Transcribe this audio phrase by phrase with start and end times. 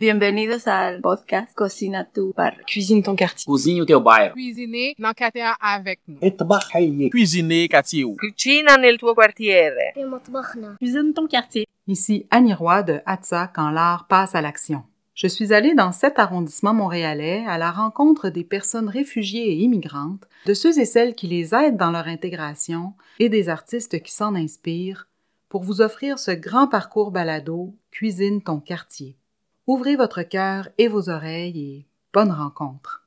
[0.00, 2.64] Bienvenidos al podcast Cocina tu Barrio.
[2.64, 3.44] Cuisine ton quartier.
[3.44, 4.32] Cozinhe o teu bairro.
[4.32, 7.10] Cuisiner dans quartier avec nous.
[7.10, 8.06] Cuisiner quartier.
[8.18, 9.92] Cucina nel tuo quartiere.
[10.78, 11.66] Cuisine ton quartier.
[11.86, 14.84] Ici Annie Roy de Hatsa quand l'art passe à l'action.
[15.14, 20.26] Je suis allée dans cet arrondissement montréalais à la rencontre des personnes réfugiées et immigrantes,
[20.46, 24.34] de ceux et celles qui les aident dans leur intégration et des artistes qui s'en
[24.34, 25.08] inspirent
[25.50, 29.19] pour vous offrir ce grand parcours balado Cuisine ton quartier.
[29.72, 33.04] Ouvrez votre cœur et vos oreilles et bonne rencontre.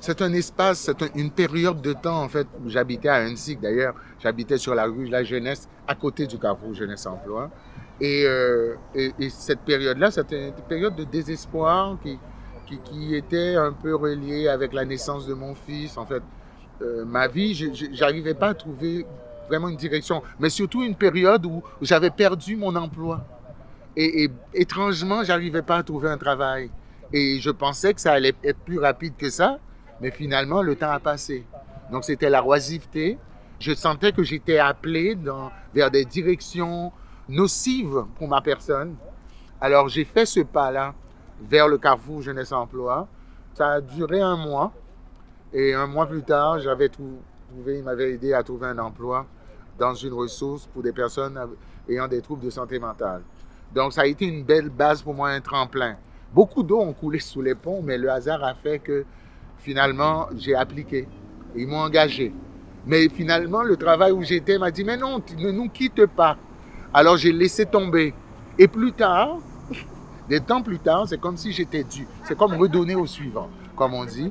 [0.00, 3.60] C'est un espace, c'est un- une période de temps, en fait, où j'habitais à Hunsick,
[3.60, 3.94] d'ailleurs.
[4.18, 7.52] J'habitais sur la rue La Jeunesse, à côté du Carrefour Jeunesse Emploi.
[8.00, 12.18] Et, euh, et, et cette période-là, c'était une période de désespoir qui,
[12.84, 15.96] qui, était un peu reliée avec la naissance de mon fils.
[15.96, 16.24] En fait,
[16.82, 17.54] euh, ma vie,
[17.92, 19.06] j'arrivais pas à trouver
[19.52, 23.22] vraiment une direction, mais surtout une période où j'avais perdu mon emploi.
[23.94, 26.70] Et, et étrangement, j'arrivais pas à trouver un travail.
[27.12, 29.58] Et je pensais que ça allait être plus rapide que ça,
[30.00, 31.44] mais finalement, le temps a passé.
[31.90, 33.18] Donc, c'était la oisiveté.
[33.60, 35.18] Je sentais que j'étais appelé
[35.74, 36.90] vers des directions
[37.28, 38.96] nocives pour ma personne.
[39.60, 40.94] Alors, j'ai fait ce pas-là
[41.42, 43.06] vers le Carrefour Jeunesse Emploi.
[43.52, 44.72] Ça a duré un mois.
[45.52, 49.26] Et un mois plus tard, j'avais trou- trouvé, il m'avait aidé à trouver un emploi
[49.82, 51.36] dans une ressource pour des personnes
[51.88, 53.22] ayant des troubles de santé mentale.
[53.74, 55.96] Donc, ça a été une belle base pour moi, un tremplin.
[56.32, 59.04] Beaucoup d'eau ont coulé sous les ponts, mais le hasard a fait que
[59.58, 61.08] finalement, j'ai appliqué.
[61.56, 62.32] Ils m'ont engagé.
[62.86, 66.36] Mais finalement, le travail où j'étais m'a dit, mais non, tu ne nous quitte pas.
[66.94, 68.14] Alors, j'ai laissé tomber.
[68.60, 69.38] Et plus tard,
[70.28, 72.06] des temps plus tard, c'est comme si j'étais dû.
[72.22, 74.30] C'est comme redonner au suivant, comme on dit.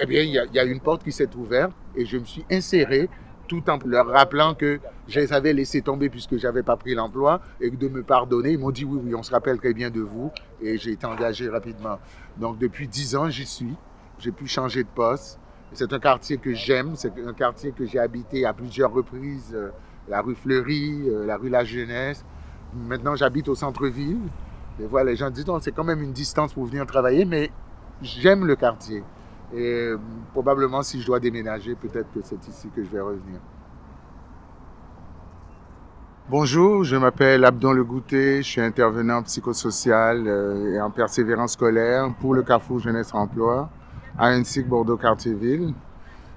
[0.00, 3.10] Eh bien, il y a une porte qui s'est ouverte et je me suis inséré
[3.46, 7.40] tout en leur rappelant que je les avais laissés tomber puisque j'avais pas pris l'emploi
[7.60, 8.52] et de me pardonner.
[8.52, 10.30] Ils m'ont dit oui, oui, on se rappelle très bien de vous
[10.60, 11.98] et j'ai été engagé rapidement.
[12.36, 13.74] Donc, depuis dix ans, j'y suis.
[14.18, 15.38] J'ai pu changer de poste.
[15.72, 16.92] C'est un quartier que j'aime.
[16.96, 19.52] C'est un quartier que j'ai habité à plusieurs reprises.
[19.54, 19.70] euh,
[20.08, 22.24] la rue Fleury, euh, la rue La Jeunesse.
[22.74, 24.20] Maintenant, j'habite au centre-ville.
[24.80, 27.50] Et voilà, les gens disent, non, c'est quand même une distance pour venir travailler, mais
[28.02, 29.02] j'aime le quartier.
[29.54, 29.98] Et euh,
[30.32, 33.40] probablement, si je dois déménager, peut-être que c'est ici que je vais revenir.
[36.28, 42.34] Bonjour, je m'appelle Abdon Le je suis intervenant psychosocial euh, et en persévérance scolaire pour
[42.34, 43.70] le Carrefour Jeunesse Emploi
[44.18, 45.72] à Hunsick, Bordeaux, Quartier-Ville.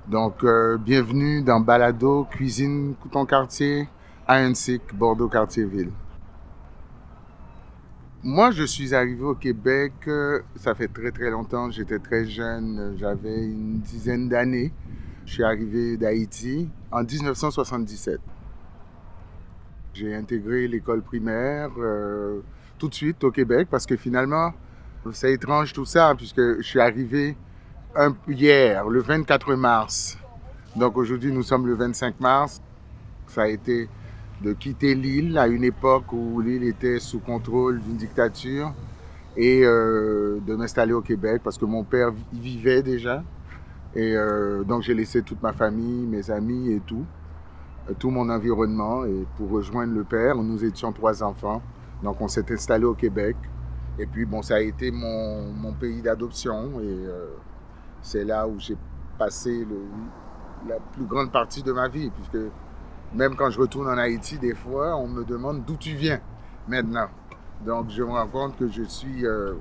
[0.08, 3.90] Donc, euh, bienvenue dans Balado Cuisine ton quartier
[4.28, 5.90] à Hunsick, Bordeaux, Quartier-Ville.
[8.22, 12.78] Moi, je suis arrivé au Québec, euh, ça fait très très longtemps, j'étais très jeune,
[12.78, 14.74] euh, j'avais une dizaine d'années.
[15.26, 18.20] Je suis arrivé d'Haïti en 1977.
[19.94, 22.42] J'ai intégré l'école primaire euh,
[22.78, 24.52] tout de suite au Québec parce que finalement,
[25.14, 27.38] c'est étrange tout ça, puisque je suis arrivé
[28.28, 30.18] hier, le 24 mars.
[30.76, 32.62] Donc aujourd'hui, nous sommes le 25 mars.
[33.28, 33.88] Ça a été
[34.42, 38.74] de quitter l'île à une époque où l'île était sous contrôle d'une dictature
[39.36, 43.24] et euh, de m'installer au Québec parce que mon père y vivait déjà.
[43.96, 47.06] Et euh, donc j'ai laissé toute ma famille, mes amis et tout,
[47.90, 50.36] euh, tout mon environnement et pour rejoindre le père.
[50.36, 51.62] Nous étions trois enfants,
[52.04, 53.36] donc on s'est installé au Québec.
[53.98, 57.06] Et puis bon, ça a été mon, pays d'adoption et
[58.02, 58.78] c'est là où j'ai
[59.18, 59.66] passé
[60.68, 62.38] la plus grande partie de ma vie puisque
[63.14, 66.20] même quand je retourne en Haïti, des fois, on me demande d'où tu viens
[66.68, 67.10] maintenant.
[67.66, 69.26] Donc, je me rends compte que je suis.
[69.26, 69.56] euh,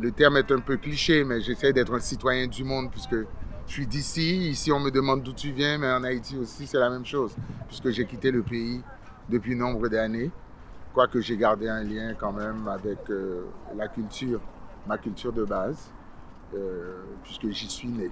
[0.00, 3.14] le terme est un peu cliché, mais j'essaie d'être un citoyen du monde puisque
[3.66, 4.48] je suis d'ici.
[4.50, 7.34] Ici, on me demande d'où tu viens, mais en Haïti aussi, c'est la même chose,
[7.68, 8.82] puisque j'ai quitté le pays
[9.28, 10.30] depuis nombre d'années.
[10.92, 13.44] Quoique j'ai gardé un lien quand même avec euh,
[13.76, 14.40] la culture,
[14.86, 15.90] ma culture de base,
[16.54, 18.10] euh, puisque j'y suis né.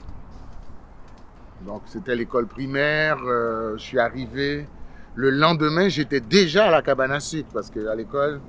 [1.64, 3.18] Donc c'était l'école primaire.
[3.24, 4.66] euh, je suis arrivé.
[5.14, 8.40] Le lendemain, j'étais déjà à la cabane à sucre parce qu'à l'école,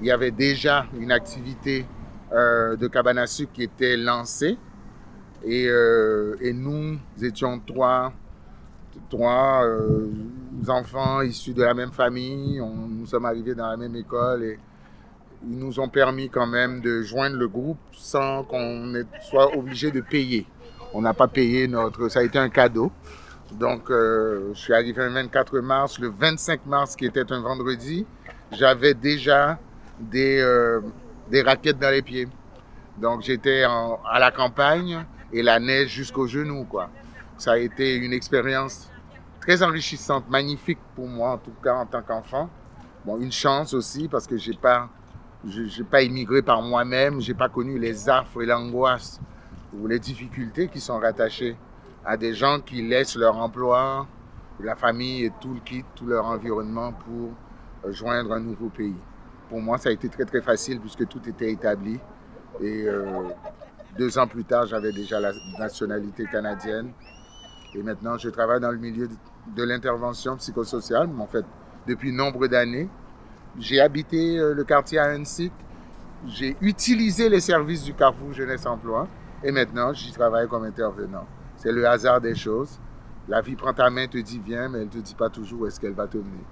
[0.00, 1.84] il y avait déjà une activité
[2.32, 4.56] euh, de cabane à sucre qui était lancée.
[5.44, 8.12] Et, euh, et nous étions trois,
[9.10, 9.64] trois
[10.68, 12.60] enfants issus de la même famille.
[12.60, 14.58] Nous sommes arrivés dans la même école et
[15.44, 18.92] ils nous ont permis quand même de joindre le groupe sans qu'on
[19.22, 20.46] soit obligé de payer.
[20.94, 22.08] On n'a pas payé notre...
[22.08, 22.92] Ça a été un cadeau.
[23.52, 25.98] Donc, euh, je suis arrivé le 24 mars.
[25.98, 28.06] Le 25 mars, qui était un vendredi,
[28.50, 29.58] j'avais déjà
[29.98, 30.80] des, euh,
[31.30, 32.28] des raquettes dans les pieds.
[32.98, 36.90] Donc, j'étais à la campagne et la neige jusqu'aux genoux, quoi.
[37.38, 38.90] Ça a été une expérience
[39.40, 42.48] très enrichissante, magnifique pour moi, en tout cas en tant qu'enfant.
[43.04, 44.88] Bon, une chance aussi parce que j'ai pas,
[45.90, 49.20] pas immigré par moi-même, j'ai pas connu les affres et l'angoisse
[49.78, 51.56] ou les difficultés qui sont rattachées
[52.04, 54.06] à des gens qui laissent leur emploi,
[54.60, 57.30] la famille et tout le kit, tout leur environnement pour
[57.84, 58.96] euh, joindre un nouveau pays.
[59.48, 61.98] Pour moi, ça a été très très facile puisque tout était établi.
[62.60, 63.04] Et euh,
[63.98, 66.92] deux ans plus tard, j'avais déjà la nationalité canadienne.
[67.74, 69.08] Et maintenant, je travaille dans le milieu
[69.46, 71.44] de l'intervention psychosociale, en fait,
[71.86, 72.88] depuis nombre d'années.
[73.58, 75.50] J'ai habité euh, le quartier à Annecy.
[76.26, 79.08] J'ai utilisé les services du Carrefour Jeunesse Emploi.
[79.44, 81.26] Et maintenant, j'y travaille comme intervenant.
[81.56, 82.78] C'est le hasard des choses.
[83.28, 85.62] La vie prend ta main, te dit viens, mais elle ne te dit pas toujours
[85.62, 86.44] où est-ce qu'elle va te mener.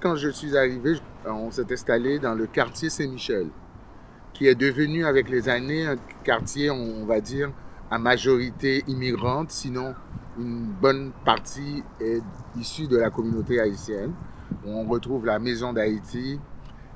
[0.00, 3.48] Quand je suis arrivé, on s'est installé dans le quartier Saint-Michel,
[4.32, 7.50] qui est devenu avec les années un quartier, on va dire,
[7.90, 9.94] à majorité immigrante, sinon
[10.38, 12.22] une bonne partie est
[12.58, 14.12] issue de la communauté haïtienne.
[14.66, 16.38] On retrouve la Maison d'Haïti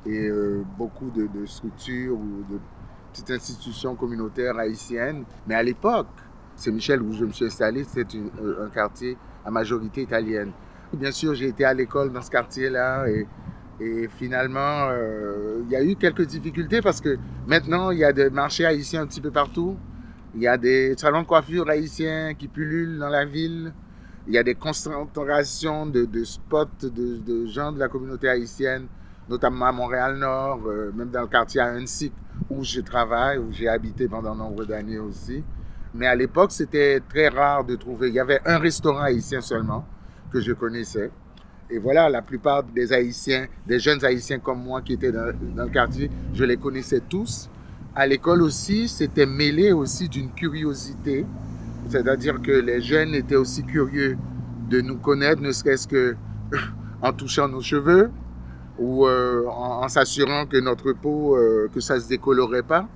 [0.06, 2.58] et euh, beaucoup de, de structures ou de
[3.12, 5.24] petites institutions communautaires haïtiennes.
[5.46, 6.08] Mais à l'époque,
[6.56, 10.52] Saint-Michel, où je me suis installé, c'est euh, un quartier à majorité italienne.
[10.92, 13.26] Bien sûr, j'ai été à l'école dans ce quartier-là et,
[14.18, 17.16] finalement, euh, il y a eu quelques difficultés parce que
[17.46, 19.76] maintenant, il y a des marchés haïtiens un petit peu partout.
[20.34, 23.72] Il y a des salons de coiffure haïtiens qui pullulent dans la ville.
[24.26, 28.86] Il y a des concentrations de, spots de, gens de la communauté haïtienne,
[29.28, 32.12] notamment à Montréal-Nord, euh, même dans le quartier à Annecy,
[32.49, 35.43] où je travaille, où j'ai habité pendant nombre d'années aussi.
[35.94, 38.08] Mais à l'époque, c'était très rare de trouver.
[38.08, 39.84] Il y avait un restaurant haïtien seulement
[40.32, 41.11] que je connaissais.
[41.69, 45.69] Et voilà, la plupart des Haïtiens, des jeunes Haïtiens comme moi qui étaient dans, le
[45.69, 47.49] quartier, je les connaissais tous.
[47.94, 51.26] À l'école aussi, c'était mêlé aussi d'une curiosité.
[51.88, 54.16] C'est-à-dire que les jeunes étaient aussi curieux
[54.69, 56.16] de nous connaître, ne serait-ce que
[57.02, 58.11] en touchant nos cheveux
[58.80, 62.88] ou euh, en, s'assurant que notre peau, euh, que ça se décolorait pas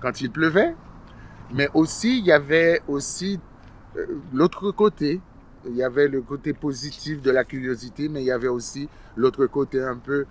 [0.00, 0.74] quand il pleuvait.
[1.52, 3.40] Mais aussi, il y avait aussi
[3.96, 5.20] euh, l'autre côté.
[5.66, 9.46] Il y avait le côté positif de la curiosité, mais il y avait aussi l'autre
[9.46, 10.24] côté un peu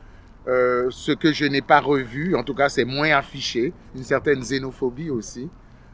[0.46, 5.10] ce que je n'ai pas revu, en tout cas c'est moins affiché, une certaine xénophobie
[5.10, 5.50] aussi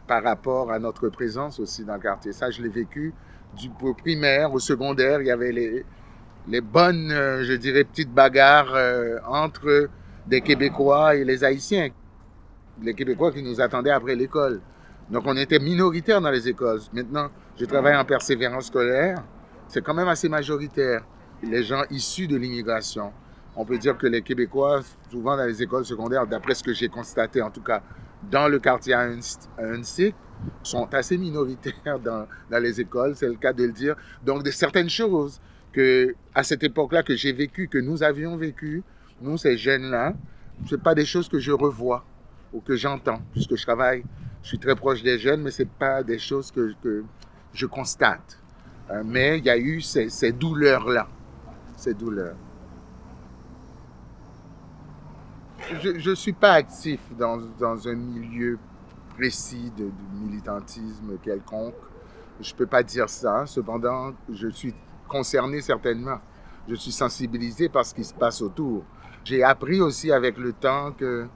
[0.08, 2.34] par rapport à notre présence aussi dans le quartier.
[2.34, 3.14] Ça, je l'ai vécu
[3.56, 5.22] du primaire au secondaire.
[5.22, 5.86] Il y avait les,
[6.48, 8.74] les bonnes, euh, je dirais, petites bagarres
[9.28, 9.90] entre
[10.26, 11.90] des Québécois et les Haïtiens.
[12.82, 14.62] Les Québécois qui nous attendaient après l'école.
[15.10, 16.80] Donc on était minoritaire dans les écoles.
[16.94, 19.24] Maintenant, je travaille en persévérance scolaire.
[19.68, 21.04] C'est quand même assez majoritaire.
[21.44, 23.12] Les gens issus de l'immigration.
[23.56, 24.82] On peut dire que les Québécois,
[25.12, 27.82] souvent dans les écoles secondaires, d'après ce que j'ai constaté, en tout cas
[28.30, 29.08] dans le quartier à
[30.64, 33.96] sont assez minoritaires dans, dans les écoles, c'est le cas de le dire.
[34.24, 35.40] Donc, de certaines choses
[36.34, 38.84] à cette époque-là, que j'ai vécu, que nous avions vécu,
[39.22, 40.14] nous, ces jeunes-là,
[40.68, 42.06] ce pas des choses que je revois
[42.54, 44.04] ou que j'entends, puisque je travaille
[44.42, 47.04] je suis très proche des jeunes, mais ce n'est pas des choses que,
[47.52, 48.40] je constate.
[48.92, 51.08] Euh, mais il y a eu ces, douleurs-là,
[51.76, 52.36] ces douleurs.
[55.82, 58.58] Je ne suis pas actif dans, dans, un milieu
[59.16, 59.90] précis de,
[60.22, 61.76] militantisme quelconque.
[62.40, 63.46] Je ne peux pas dire ça.
[63.46, 64.74] Cependant, je suis
[65.10, 66.20] concerné certainement.
[66.70, 68.84] Je suis sensibilisé par ce qui se passe autour.
[69.26, 71.28] J'ai appris aussi avec le temps que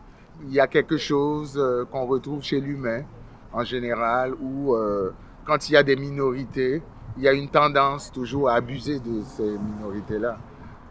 [0.41, 3.03] il y a quelque chose euh, qu'on retrouve chez l'humain
[3.51, 5.11] en général où euh,
[5.45, 6.81] quand il y a des minorités,
[7.17, 10.37] il y a une tendance toujours à abuser de ces minorités-là,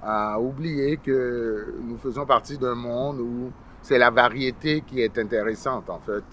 [0.03, 5.91] à oublier que nous faisons partie d'un monde où c'est la variété qui est intéressante
[5.91, 6.25] en fait.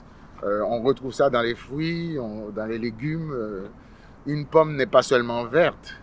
[0.44, 2.18] Euh, on retrouve ça dans les fruits,
[2.56, 3.34] dans les légumes.
[4.28, 5.96] une pomme n'est pas seulement verte.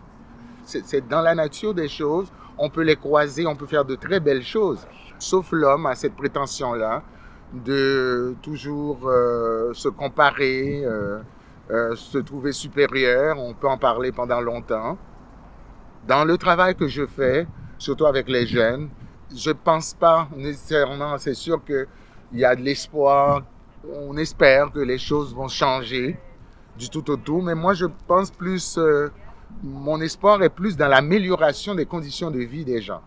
[0.67, 2.31] C'est dans la nature des choses.
[2.59, 4.87] On peut les croiser, on peut faire de très belles choses.
[5.19, 7.03] Sauf l'homme a cette prétention-là
[7.53, 11.21] de toujours euh, se comparer, euh,
[11.71, 13.39] euh, se trouver supérieur.
[13.39, 14.99] On peut en parler pendant longtemps.
[16.09, 17.47] Dans le travail que je fais,
[17.79, 18.89] surtout avec les jeunes,
[19.35, 21.87] je pense pas nécessairement, c'est sûr qu'il
[22.33, 23.43] y a de l'espoir,
[23.93, 26.19] on espère que les choses vont changer
[26.77, 28.79] du tout au tout, mais moi je pense plus,
[29.63, 33.01] mon espoir est plus dans l'amélioration des conditions de vie des gens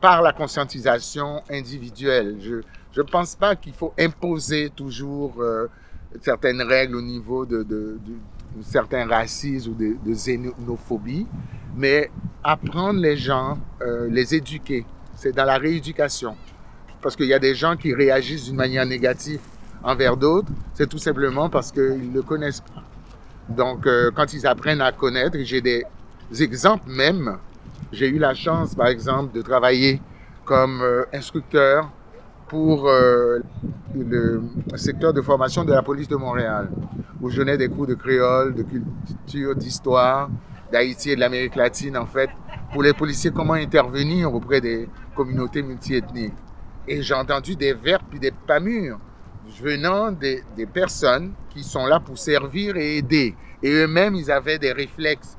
[0.00, 2.36] par la conscientisation individuelle.
[2.40, 5.66] Je ne pense pas qu'il faut imposer toujours euh,
[6.20, 7.98] certaines règles au niveau de, de,
[8.62, 11.26] certains racismes ou de, xénophobie,
[11.74, 12.10] mais
[12.42, 14.84] apprendre les gens, euh, les éduquer.
[15.16, 16.36] C'est dans la rééducation.
[17.00, 19.40] Parce qu'il y a des gens qui réagissent d'une manière négative
[19.82, 22.83] envers d'autres, c'est tout simplement parce qu'ils ne connaissent pas.
[23.48, 25.84] Donc, euh, quand ils apprennent à connaître, j'ai des
[26.40, 27.38] exemples même.
[27.92, 30.00] J'ai eu la chance, par exemple, de travailler
[30.44, 31.90] comme euh, instructeur
[32.48, 33.40] pour euh,
[33.94, 34.42] le
[34.76, 36.70] secteur de formation de la police de Montréal,
[37.20, 40.28] où je donnais des cours de créole, de culture, d'histoire,
[40.72, 42.30] d'Haïti et de l'Amérique latine, en fait,
[42.72, 46.34] pour les policiers, comment intervenir auprès des communautés multiethniques.
[46.88, 48.98] Et j'ai entendu des verbes puis des pas mûrs
[49.60, 53.34] venant des, personnes qui sont là pour servir et aider.
[53.62, 55.36] Et eux-mêmes, ils avaient des réflexes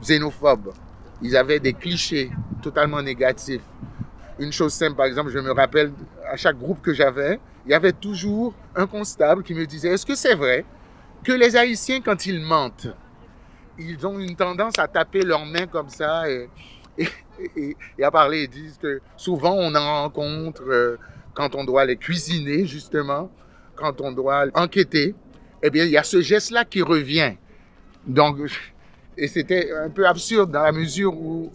[0.00, 0.72] xénophobes.
[1.22, 2.30] Ils avaient des clichés
[2.62, 3.62] totalement négatifs.
[4.38, 5.92] Une chose simple, par exemple, je me rappelle,
[6.30, 10.06] à chaque groupe que j'avais, il y avait toujours un constable qui me disait, est-ce
[10.06, 10.64] que c'est vrai
[11.22, 12.88] que les Haïtiens, quand ils mentent,
[13.78, 16.48] ils ont une tendance à taper leurs mains comme ça et,
[16.98, 18.44] et, et à parler?
[18.44, 20.96] Ils disent que souvent on en rencontre euh,
[21.34, 23.30] quand on doit les cuisiner, justement,
[23.76, 25.14] quand on doit enquêter.
[25.62, 27.34] Eh bien, il y a ce geste-là qui revient.
[28.06, 28.38] Donc,
[29.16, 31.52] et c'était un peu absurde dans la mesure où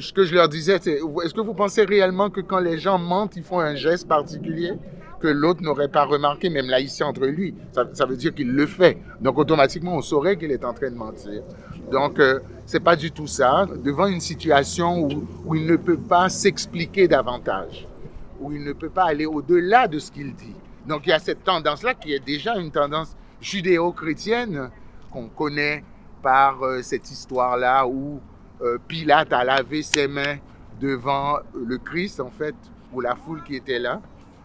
[0.00, 2.98] ce que je leur disais, c'est est-ce que vous pensez réellement que quand les gens
[2.98, 4.72] mentent, ils font un geste particulier
[5.20, 7.54] que l'autre n'aurait pas remarqué, même là ici entre lui?
[7.72, 8.98] Ça, veut dire qu'il le fait.
[9.20, 11.42] Donc automatiquement, on saurait qu'il est en train de mentir.
[11.90, 13.66] Donc euh, c'est pas du tout ça.
[13.82, 15.08] Devant une situation
[15.44, 17.87] où il ne peut pas s'expliquer davantage,
[18.40, 20.54] où il ne peut pas aller au-delà de ce qu'il dit.
[20.86, 24.70] Donc il y a cette tendance-là qui est déjà une tendance judéo-chrétienne
[25.10, 25.84] qu'on connaît
[26.22, 28.20] par euh, cette histoire-là où
[28.60, 30.38] euh, Pilate a lavé ses mains
[30.80, 32.54] devant le Christ, en fait,
[32.92, 34.00] ou la foule qui était là,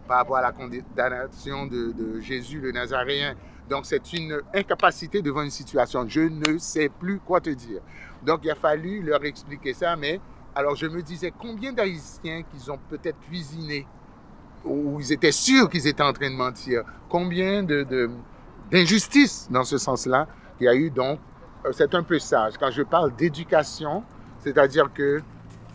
[0.08, 3.36] par rapport à la condamnation de, de Jésus le Nazaréen.
[3.70, 6.06] Donc, c'est une incapacité devant une situation.
[6.08, 7.82] Je ne sais plus quoi te dire.
[8.24, 9.96] Donc, il a fallu leur expliquer ça.
[9.96, 10.20] Mais
[10.56, 13.88] alors, je me disais, combien d'Haïtiens qu'ils ont peut-être cuisiné,
[14.64, 20.28] ou ils étaient sûrs qu'ils étaient en train de mentir, combien d'injustices dans ce sens-là
[20.58, 20.90] qu'il y a eu?
[20.90, 21.20] Donc,
[21.72, 22.54] c'est un peu sage.
[22.60, 24.04] Quand je parle d'éducation,
[24.40, 25.22] c'est-à-dire que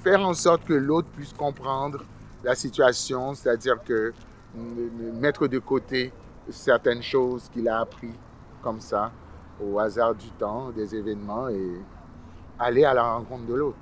[0.03, 2.05] faire en sorte que l'autre puisse comprendre
[2.45, 4.13] la situation, c'est-à-dire que
[5.15, 6.13] mettre de côté
[6.51, 8.13] certaines choses qu'il a appris
[8.63, 9.11] comme ça,
[9.61, 11.81] au hasard du temps, des événements, et
[12.59, 13.79] aller à la rencontre de l'autre.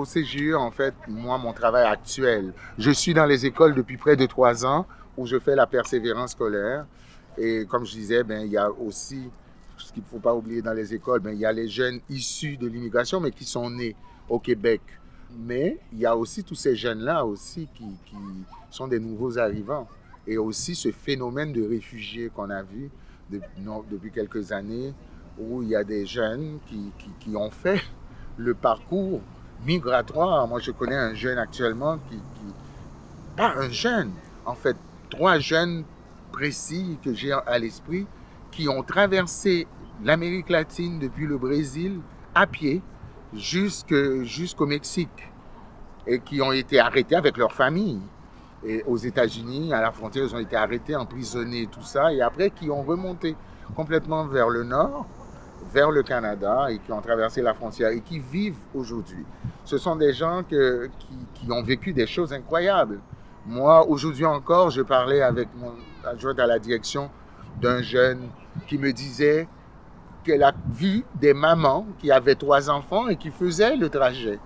[0.00, 4.16] Au CGE, en fait, moi, mon travail actuel, je suis dans les écoles depuis près
[4.16, 4.86] de trois ans
[5.18, 6.86] où je fais la persévérance scolaire.
[7.36, 9.28] Et comme je disais, ben, il y a aussi
[9.76, 12.00] ce qu'il ne faut pas oublier dans les écoles, ben, il y a les jeunes
[12.08, 13.94] issus de l'immigration, mais qui sont nés
[14.26, 14.80] au Québec.
[15.38, 18.16] Mais il y a aussi tous ces jeunes-là aussi qui, qui,
[18.70, 19.86] sont des nouveaux arrivants.
[20.26, 22.90] Et aussi ce phénomène de réfugiés qu'on a vu
[23.28, 24.94] depuis quelques années,
[25.38, 27.82] où il y a des jeunes qui, qui, qui, ont fait
[28.38, 29.20] le parcours
[29.64, 30.46] migratoire.
[30.48, 32.18] Moi, je connais un jeune actuellement qui,
[33.36, 34.12] pas un jeune,
[34.46, 34.76] en fait,
[35.08, 35.84] trois jeunes
[36.32, 38.06] précis que j'ai à l'esprit,
[38.50, 39.66] qui ont traversé
[40.02, 42.00] l'Amérique latine depuis le Brésil
[42.34, 42.82] à pied
[43.34, 45.30] jusqu'au Mexique
[46.06, 48.00] et qui ont été arrêtés avec leur famille.
[48.86, 52.68] Aux États-Unis, à la frontière, ils ont été arrêtés, emprisonnés, tout ça, et après qui
[52.70, 53.34] ont remonté
[53.74, 55.06] complètement vers le nord,
[55.72, 59.24] vers le Canada, et qui ont traversé la frontière et qui vivent aujourd'hui.
[59.64, 60.90] Ce sont des gens que,
[61.34, 63.00] qui, ont vécu des choses incroyables.
[63.46, 65.72] Moi, aujourd'hui encore, je parlais avec mon
[66.04, 67.10] adjoint à la direction
[67.60, 68.28] d'un jeune
[68.66, 69.48] qui me disait
[70.24, 74.38] qu'elle a vu des mamans qui avaient trois enfants et qui faisaient le trajet.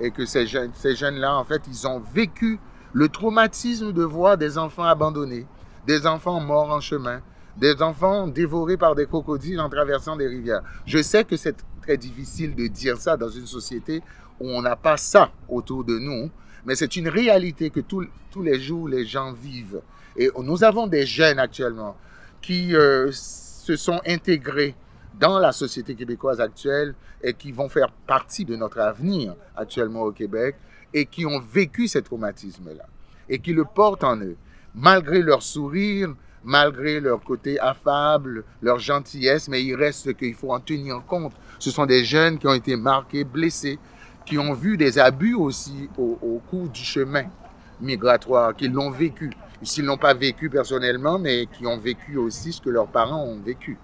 [0.00, 2.58] Et que ces jeunes-là, en fait, ils ont vécu
[2.92, 5.46] le traumatisme de voir des enfants abandonnés,
[5.86, 7.20] des enfants morts en chemin,
[7.56, 10.62] des enfants dévorés par des crocodiles en traversant des rivières.
[10.86, 14.02] Je sais que c'est très difficile de dire ça dans une société
[14.40, 16.30] où on n'a pas ça autour de nous,
[16.64, 18.06] mais c'est une réalité que tous,
[18.42, 19.80] les jours les gens vivent.
[20.16, 21.96] Et nous avons des jeunes actuellement
[22.40, 24.74] qui euh, se sont intégrés
[25.18, 30.12] dans la société québécoise actuelle et qui vont faire partie de notre avenir actuellement au
[30.12, 30.56] Québec
[30.92, 32.86] et qui ont vécu ces traumatismes-là
[33.28, 34.36] et qui le portent en eux,
[34.74, 40.60] malgré leur sourire, malgré leur côté affable, leur gentillesse, mais il reste qu'il faut en
[40.60, 41.32] tenir compte.
[41.58, 43.78] Ce sont des jeunes qui ont été marqués, blessés,
[44.24, 47.24] qui ont vu des abus aussi au, cours du chemin
[47.80, 49.30] migratoire, qui l'ont vécu
[49.62, 53.40] s'ils n'ont pas vécu personnellement, mais qui ont vécu aussi ce que leurs parents ont
[53.40, 53.78] vécu.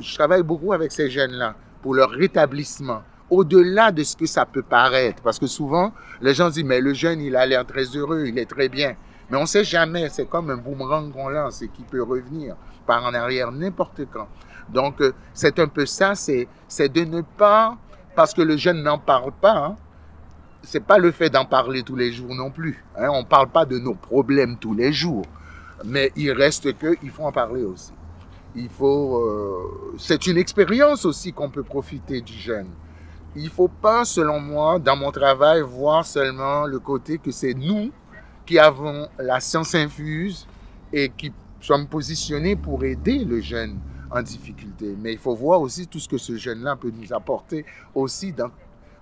[0.00, 4.62] Je travaille beaucoup avec ces jeunes-là pour leur rétablissement, au-delà de ce que ça peut
[4.62, 5.22] paraître.
[5.22, 8.38] Parce que souvent, les gens disent, mais le jeune, il a l'air très heureux, il
[8.38, 8.94] est très bien.
[9.30, 12.54] Mais on ne sait jamais, c'est comme un boomerang qu'on lance et qui peut revenir
[12.86, 14.28] par en arrière n'importe quand.
[14.68, 16.48] Donc, euh, c'est un peu ça, c'est
[16.88, 17.76] de ne pas,
[18.14, 19.76] parce que le jeune n'en parle pas, hein,
[20.62, 22.84] c'est pas le fait d'en parler tous les jours non plus.
[22.96, 23.08] Hein.
[23.10, 25.24] On ne parle pas de nos problèmes tous les jours.
[25.84, 27.92] Mais il reste qu'il faut en parler aussi.
[28.54, 32.68] Il faut, euh, c'est une expérience aussi qu'on peut profiter du jeune.
[33.36, 37.90] Il faut pas, selon moi, dans mon travail, voir seulement le côté que c'est nous
[38.46, 40.46] qui avons la science infuse
[40.92, 43.78] et qui sommes positionnés pour aider le jeune
[44.10, 44.96] en difficulté.
[44.98, 48.32] Mais il faut voir aussi tout ce que ce jeune-là peut nous apporter aussi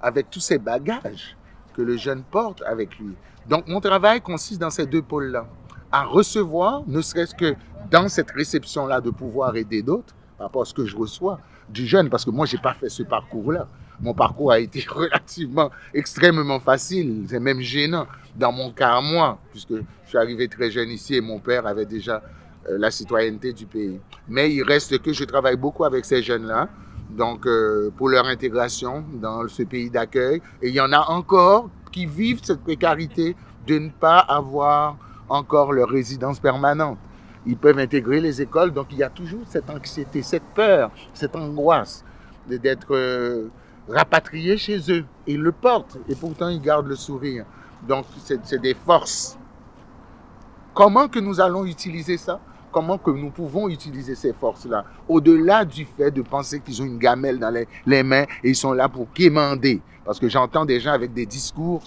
[0.01, 1.37] avec tous ces bagages
[1.75, 3.15] que le jeune porte avec lui.
[3.47, 5.47] Donc mon travail consiste dans ces deux pôles-là,
[5.93, 7.55] à recevoir, ne serait-ce que
[7.91, 11.87] dans cette réception-là, de pouvoir aider d'autres par rapport à ce que je reçois du
[11.87, 13.69] jeune, parce que moi, j'ai pas fait ce parcours-là.
[14.01, 19.39] Mon parcours a été relativement, extrêmement facile, c'est même gênant dans mon cas à moi,
[19.51, 22.23] puisque je suis arrivé très jeune ici et mon père avait déjà
[22.69, 24.01] euh, la citoyenneté du pays.
[24.29, 26.69] Mais il reste que je travaille beaucoup avec ces jeunes-là,
[27.11, 30.41] donc euh, pour leur intégration dans ce pays d'accueil.
[30.63, 33.37] Et il y en a encore qui vivent cette précarité
[33.67, 34.97] de ne pas avoir
[35.29, 36.99] encore leur résidence permanente.
[37.47, 41.37] Ils peuvent intégrer les écoles, donc il y a toujours cette anxiété, cette peur, cette
[41.37, 42.05] angoisse
[42.49, 43.49] d'être euh,
[43.89, 45.05] rapatriés chez eux.
[45.27, 47.45] Ils le portent et pourtant ils gardent le sourire.
[47.87, 49.39] Donc c'est des forces.
[50.73, 52.41] Comment que nous allons utiliser ça?
[52.73, 54.85] Comment que nous pouvons utiliser ces forces-là?
[55.09, 57.51] Au-delà du fait de penser qu'ils ont une gamelle dans
[57.87, 59.81] les, mains et ils sont là pour quémander.
[60.05, 61.83] Parce que j'entends des gens avec des discours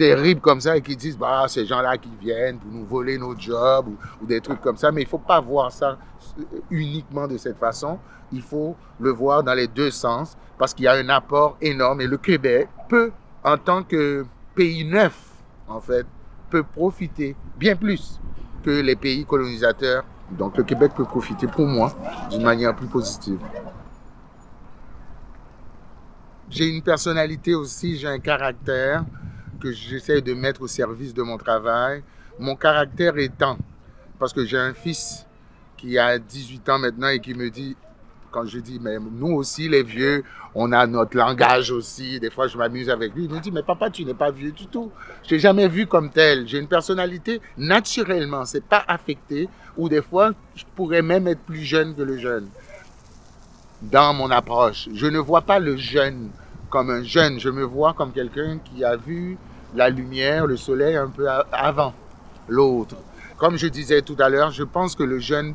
[0.00, 3.38] terribles comme ça et qui disent bah ces gens-là qui viennent pour nous voler nos
[3.38, 3.86] jobs
[4.22, 4.90] ou, des trucs comme ça.
[4.90, 5.98] Mais il faut pas voir ça
[6.38, 7.98] euh, uniquement de cette façon.
[8.32, 12.00] Il faut le voir dans les deux sens parce qu'il y a un apport énorme.
[12.00, 13.12] Et le Québec peut
[13.44, 15.14] en tant que pays neuf
[15.68, 16.06] en fait
[16.48, 18.18] peut profiter bien plus
[18.62, 20.04] que les pays colonisateurs.
[20.30, 21.92] Donc le Québec peut profiter pour moi
[22.30, 23.38] d'une manière plus positive.
[26.48, 29.04] J'ai une personnalité aussi, j'ai un caractère
[29.60, 32.02] que j'essaie de mettre au service de mon travail.
[32.38, 33.58] Mon caractère étant,
[34.18, 35.26] parce que j'ai un fils
[35.76, 37.76] qui a 18 ans maintenant et qui me dit,
[38.30, 40.24] quand je dis, mais nous aussi, les vieux,
[40.54, 42.20] on a notre langage aussi.
[42.20, 43.24] Des fois, je m'amuse avec lui.
[43.24, 44.90] Il me dit, mais papa, tu n'es pas vieux du tout.
[45.24, 46.46] Je t'ai jamais vu comme tel.
[46.46, 49.48] J'ai une personnalité naturellement, c'est pas affecté.
[49.76, 52.48] Ou des fois, je pourrais même être plus jeune que le jeune
[53.82, 54.88] dans mon approche.
[54.94, 56.30] Je ne vois pas le jeune
[56.68, 57.40] comme un jeune.
[57.40, 59.38] Je me vois comme quelqu'un qui a vu
[59.74, 61.94] la lumière, le soleil un peu avant
[62.48, 62.96] l'autre.
[63.36, 65.54] Comme je disais tout à l'heure, je pense que le jeune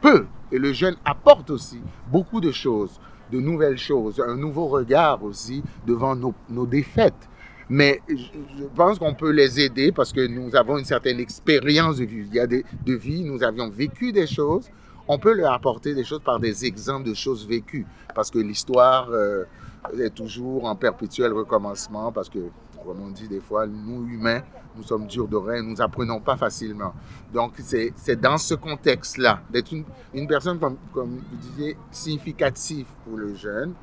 [0.00, 3.00] peut et le jeune apporte aussi beaucoup de choses,
[3.32, 7.28] de nouvelles choses, un nouveau regard aussi devant nos, défaites.
[7.68, 12.04] Mais je pense qu'on peut les aider parce que nous avons une certaine expérience de
[12.04, 12.24] vie.
[12.28, 14.70] Il y a de vie, nous avions vécu des choses.
[15.08, 19.08] On peut leur apporter des choses par des exemples de choses vécues parce que l'histoire
[19.10, 19.44] euh,
[20.00, 22.38] est toujours en perpétuel recommencement parce que
[22.84, 24.42] comme on dit des fois, nous humains,
[24.76, 26.92] nous sommes durs d'oreilles, nous apprenons pas facilement.
[27.32, 29.72] Donc c'est dans ce contexte-là, d'être
[30.12, 33.74] une, personne, comme, comme vous disiez, significative pour le jeune,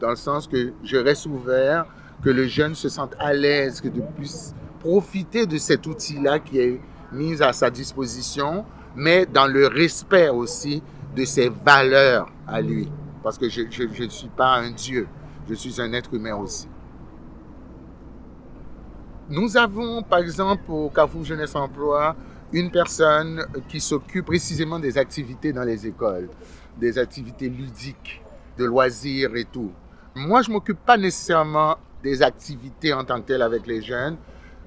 [0.00, 1.86] dans le sens que je reste ouvert,
[2.22, 6.58] que le jeune se sente à l'aise, que de puisse profiter de cet outil-là qui
[6.58, 6.80] est
[7.12, 8.64] mis à sa disposition,
[8.96, 10.82] mais dans le respect aussi
[11.14, 12.90] de ses valeurs à lui.
[13.22, 15.08] Parce que je ne suis pas un Dieu,
[15.48, 16.68] je suis un être humain aussi.
[19.30, 22.14] Nous avons, par exemple, au Carrefour Jeunesse Emploi,
[22.52, 26.28] une personne qui s'occupe précisément des activités dans les écoles,
[26.78, 28.22] des activités ludiques,
[28.58, 29.72] de loisirs et tout.
[30.14, 34.16] Moi, je m'occupe pas nécessairement des activités en tant que telles avec les jeunes.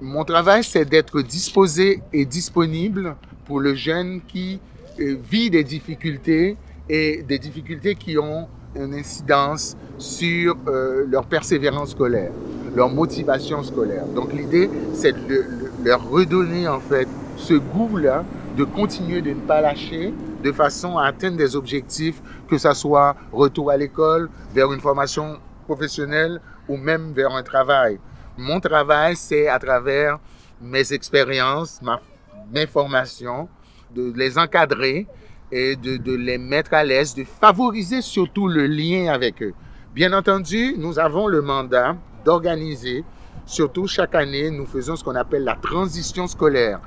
[0.00, 4.60] Mon travail, c'est d'être disposé et disponible pour le jeune qui
[4.98, 6.56] euh, vit des difficultés
[6.88, 12.32] et des difficultés qui ont une incidence sur euh, leur persévérance scolaire
[12.78, 14.06] leur motivation scolaire.
[14.14, 15.44] Donc l'idée, c'est de
[15.84, 18.24] leur redonner en fait ce goût-là
[18.56, 20.14] de continuer de ne pas lâcher
[20.44, 25.38] de façon à atteindre des objectifs, que ce soit retour à l'école, vers une formation
[25.66, 27.98] professionnelle ou même vers un travail.
[28.36, 30.20] Mon travail, c'est à travers
[30.60, 32.00] mes expériences, ma,
[32.54, 33.48] mes formations,
[33.92, 35.08] de les encadrer
[35.50, 39.54] et de, de les mettre à l'aise, de favoriser surtout le lien avec eux.
[39.96, 41.96] Bien entendu, nous avons le mandat
[42.28, 43.06] d'organiser,
[43.46, 46.78] surtout chaque année, nous faisons ce qu'on appelle la transition scolaire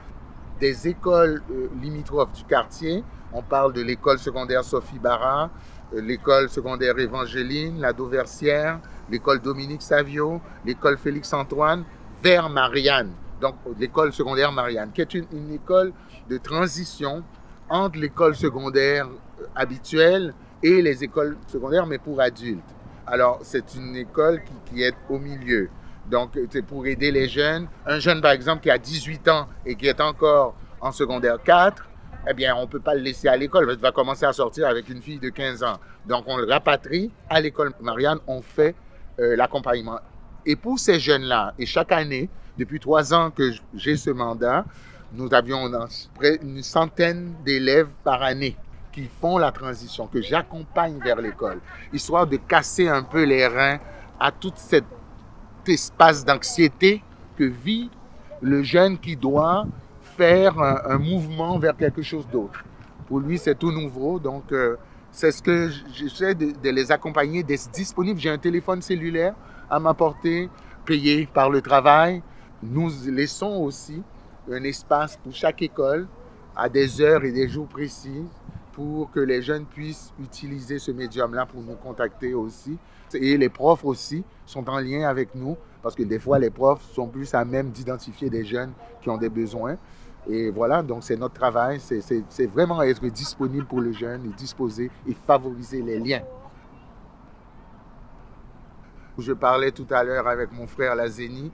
[0.60, 3.04] des écoles euh, limitrophes du quartier.
[3.34, 5.50] On parle de l'école secondaire Sophie Barra,
[5.96, 11.86] euh, l'école secondaire Évangéline, la Dauversière, l'école Dominique Savio, l'école Félix Antoine,
[12.22, 13.10] vers Marianne.
[13.42, 15.92] Donc l'école secondaire Marianne, qui est une, une école
[16.30, 17.24] de transition
[17.68, 22.62] entre l'école secondaire euh, habituelle et les écoles secondaires, mais pour adultes.
[23.12, 25.70] Alors, c'est une école qui, est au milieu.
[26.10, 27.68] Donc, c'est pour aider les jeunes.
[27.86, 31.90] Un jeune, par exemple, qui a 18 ans et qui est encore en secondaire 4,
[32.30, 33.70] eh bien, on ne peut pas le laisser à l'école.
[33.70, 35.78] Il va commencer à sortir avec une fille de 15 ans.
[36.06, 38.20] Donc, on le rapatrie à l'école Marianne.
[38.28, 38.76] On fait
[39.20, 40.00] euh, l'accompagnement.
[40.46, 44.64] Et pour ces jeunes-là, et chaque année, depuis trois ans que j'ai ce mandat,
[45.12, 45.70] nous avions
[46.42, 48.56] une centaine d'élèves par année
[48.92, 51.60] qui font la transition, que j'accompagne vers l'école,
[51.94, 53.80] histoire de casser un peu les reins
[54.20, 54.86] à tout cet
[55.68, 57.04] espace d'anxiété
[57.38, 57.90] que vit
[58.42, 59.66] le jeune qui doit
[60.18, 62.64] faire un, mouvement vers quelque chose d'autre.
[63.08, 64.76] Pour lui, c'est tout nouveau, donc euh,
[65.12, 68.20] c'est ce que j'essaie de, les accompagner, d'être disponible.
[68.20, 69.36] J'ai un téléphone cellulaire
[69.70, 70.50] à ma portée,
[70.86, 72.22] payé par le travail.
[72.64, 74.02] Nous laissons aussi
[74.52, 76.08] un espace pour chaque école
[76.56, 78.26] à des heures et des jours précis
[78.82, 82.80] pour que les jeunes puissent utiliser ce médium-là pour nous contacter aussi.
[83.14, 86.82] Et les profs aussi sont en lien avec nous parce que des fois, les profs
[86.94, 89.78] sont plus à même d'identifier des jeunes qui ont des besoins.
[90.28, 94.90] Et voilà, donc c'est notre travail, c'est vraiment être disponible pour le jeune et disposer
[95.08, 96.24] et favoriser les liens.
[99.20, 101.52] Je parlais tout à l'heure avec mon frère Lazeni,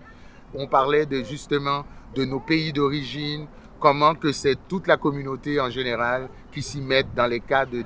[0.53, 1.83] on parlait de justement
[2.15, 3.47] de nos pays d'origine,
[3.79, 7.83] comment que c'est toute la communauté en général qui s'y met dans les cas de,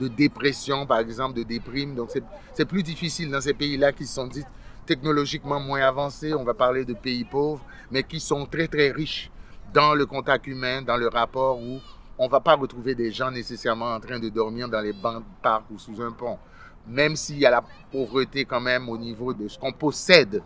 [0.00, 1.94] de, dépression, par exemple, de déprime.
[1.94, 2.10] Donc
[2.54, 4.44] c'est plus difficile dans ces pays-là qui sont dits
[4.86, 9.30] technologiquement moins avancés, on va parler de pays pauvres, mais qui sont très très riches
[9.72, 11.78] dans le contact humain, dans le rapport où
[12.18, 15.20] on ne va pas retrouver des gens nécessairement en train de dormir dans les bancs
[15.22, 16.38] de parc ou sous un pont.
[16.86, 20.42] Même s'il y a la pauvreté quand même au niveau de ce qu'on possède,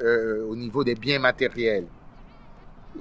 [0.00, 1.86] euh, au niveau des biens matériels.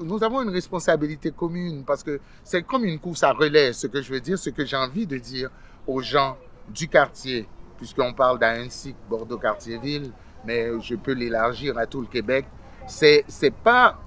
[0.02, 3.74] Nous avons une responsabilité commune parce que c'est comme une course à relais.
[3.74, 5.50] Ce que je veux dire, ce que j'ai envie de dire
[5.88, 6.38] aux gens
[6.70, 10.12] du quartier, puisqu'on parle d'Ainsic, Bordeaux-Quartier-Ville,
[10.46, 12.46] mais je peux l'élargir à tout le Québec,
[12.88, 14.00] c'est, c'est pas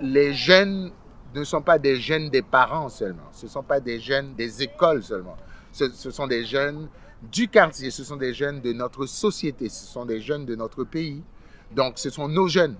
[0.00, 0.92] les jeunes
[1.34, 4.62] ne sont pas des jeunes des parents seulement, ce ne sont pas des jeunes des
[4.62, 5.36] écoles seulement,
[5.72, 6.88] ce, sont des jeunes
[7.22, 10.84] du quartier, ce sont des jeunes de notre société, ce sont des jeunes de notre
[10.84, 11.22] pays.
[11.72, 12.76] Donc ce sont nos jeunes,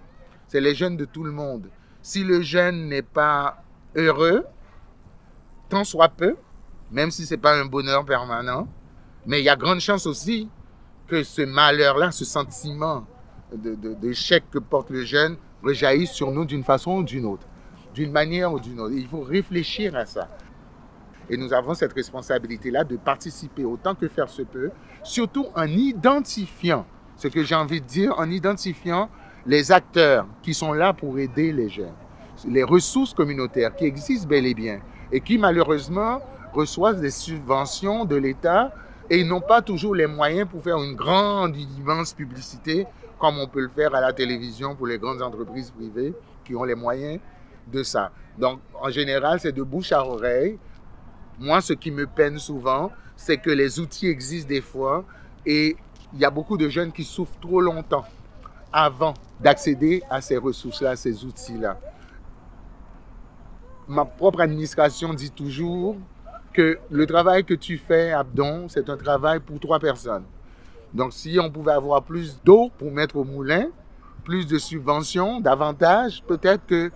[0.47, 1.69] c'est les jeunes de tout le monde.
[2.05, 3.65] Si le jeune n'est pas
[3.97, 4.45] heureux,
[5.71, 6.37] tant soit peu,
[6.91, 8.69] même si ce n'est pas un bonheur permanent,
[9.25, 10.51] mais il y a grande chance aussi
[11.07, 13.07] que ce malheur-là, ce sentiment
[13.55, 17.47] d'échec de, que porte le jeune, rejaillisse sur nous d'une façon ou d'une autre,
[17.95, 18.95] d'une manière ou d'une autre.
[18.95, 20.29] Il faut réfléchir à ça.
[21.31, 26.85] Et nous avons cette responsabilité-là de participer autant que faire se peut, surtout en identifiant,
[27.17, 29.09] ce que j'ai envie de dire, en identifiant
[29.47, 31.95] les acteurs qui sont là pour aider les jeunes,
[32.49, 34.81] les ressources communautaires qui existent bel et bien
[35.13, 36.21] et qui malheureusement
[36.53, 38.73] reçoivent des subventions de l'État
[39.11, 42.87] et n'ont pas toujours les moyens pour faire une grande, immense publicité
[43.19, 46.65] comme on peut le faire à la télévision pour les grandes entreprises privées qui ont
[46.65, 47.21] les moyens
[47.71, 48.13] de ça.
[48.39, 50.59] Donc, en général, c'est de bouche à oreille.
[51.39, 55.05] Moi, ce qui me peine souvent, c'est que les outils existent des fois
[55.47, 55.77] et
[56.13, 58.05] il y a beaucoup de jeunes qui souffrent trop longtemps
[58.75, 61.79] avant d'accéder à ces ressources-là, ces outils-là.
[63.87, 65.97] Ma propre administration dit toujours
[66.53, 70.25] que le travail que tu fais, Abdon, c'est un travail pour trois personnes.
[70.93, 73.67] Donc, si on pouvait avoir plus d'eau pour mettre au moulin,
[74.25, 76.91] plus de subventions, davantage, peut-être que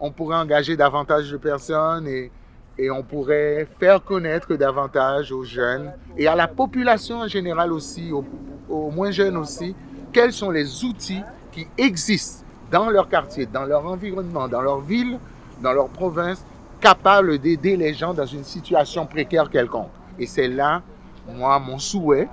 [0.00, 2.30] on pourrait engager davantage de personnes et,
[2.76, 8.10] et on pourrait faire connaître davantage aux jeunes et à la population en général aussi,
[8.12, 9.76] aux moins jeunes aussi,
[10.12, 15.18] quels sont les outils qui existent dans leur quartier, dans leur environnement, dans leur ville,
[15.60, 16.44] dans leur province,
[16.80, 19.90] capables d'aider les gens dans une situation précaire quelconque.
[20.18, 20.82] Et c'est là,
[21.28, 22.28] moi, mon souhait,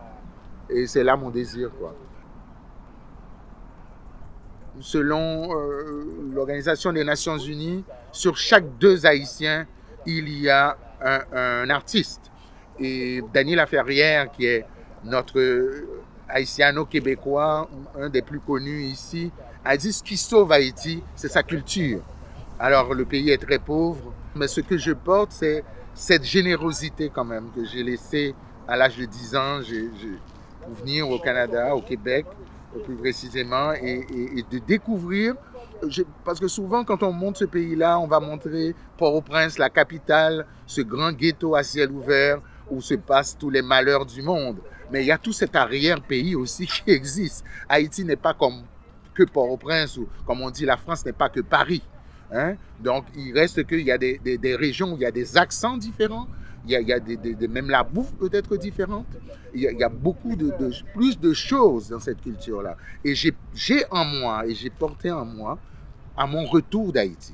[0.69, 1.69] et c'est là mon désir.
[4.79, 9.67] Selon euh, l'Organisation des Nations Unies, sur chaque deux Haïtiens,
[10.05, 12.31] il y a un, artiste.
[12.79, 14.65] Et Daniel Ferrière, qui est
[15.03, 15.39] notre
[16.29, 19.31] haïtiano-québécois, un des plus connus ici,
[19.65, 22.01] a dit ce qui sauve Haïti, c'est sa culture.
[22.59, 25.63] Alors le pays est très pauvre, mais ce que je porte, c'est
[25.93, 28.35] cette générosité quand même que j'ai laissée
[28.67, 29.59] à l'âge de 10 ans
[30.63, 32.25] pour venir au Canada, au Québec,
[32.85, 34.05] plus précisément, et,
[34.51, 35.35] de découvrir.
[36.23, 40.81] parce que souvent, quand on monte ce pays-là, on va montrer Port-au-Prince, la capitale, ce
[40.81, 42.39] grand ghetto à ciel ouvert
[42.69, 44.57] où se passent tous les malheurs du monde.
[44.91, 47.43] Mais il y a tout cet arrière-pays aussi qui existe.
[47.67, 48.63] Haïti n'est pas comme
[49.13, 51.83] que Port-au-Prince ou, comme on dit, la France n'est pas que Paris.
[52.31, 52.55] Hein?
[52.79, 55.77] Donc, il reste qu'il y a des, des, régions où il y a des accents
[55.77, 56.27] différents,
[56.65, 56.93] il y a, il y
[57.45, 59.07] a même la bouffe peut être différente.
[59.53, 60.53] Il y a, beaucoup de,
[60.93, 62.77] plus de choses dans cette culture-là.
[63.03, 65.57] Et j'ai en moi, et j'ai porté en moi,
[66.15, 67.33] à mon retour d'Haïti,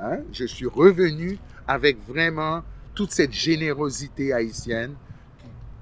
[0.00, 0.18] Hein?
[0.32, 2.62] Je suis revenu avec vraiment
[2.94, 4.94] toute cette générosité haïtienne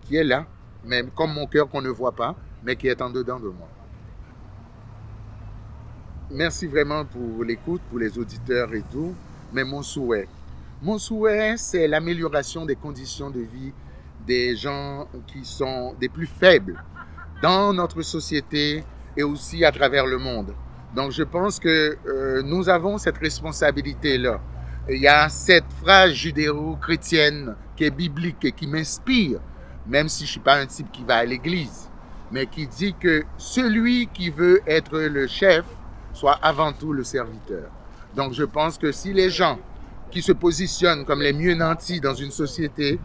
[0.03, 0.47] qui est là,
[0.87, 3.69] même comme mon cœur qu'on ne voit pas, mais qui est en dedans de moi.
[6.31, 9.15] Merci vraiment pour l'écoute, pour les auditeurs et tout,
[9.53, 10.29] mais mon souhait,
[10.83, 13.73] mon souhait, c'est l'amélioration des conditions de vie
[14.27, 16.83] des gens qui sont des plus faibles
[17.41, 18.85] dans notre société
[19.17, 20.53] et aussi à travers le monde.
[20.95, 24.41] Donc je pense que euh, nous avons cette responsabilité-là.
[24.89, 29.41] Il y a cette phrase judéo-chrétienne qui est biblique et qui m'inspire,
[29.89, 31.89] même si je ne suis pas un type qui va à l'église,
[32.31, 35.65] mais qui dit que celui qui veut être le chef
[36.13, 37.71] soit avant tout le serviteur.
[38.15, 39.59] Donc je pense que si les gens
[40.11, 42.99] qui se positionnent comme les mieux nantis dans une société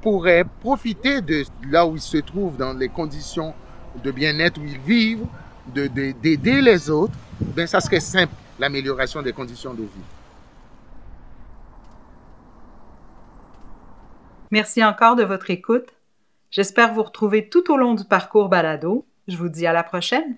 [0.00, 3.54] pourraient profiter de là où ils se trouvent, dans les conditions
[4.02, 5.26] de bien-être où ils vivent,
[5.66, 9.88] d'aider de, les autres, ben ça serait simple, l'amélioration des conditions de vie.
[14.50, 15.94] Merci encore de votre écoute.
[16.52, 19.06] J'espère vous retrouver tout au long du parcours balado.
[19.26, 20.36] Je vous dis à la prochaine.